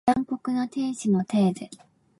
[0.07, 1.69] 残酷な天使のテーゼ